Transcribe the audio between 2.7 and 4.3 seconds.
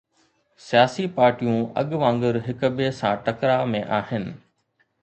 ٻئي سان ٽڪراءَ ۾ آهن.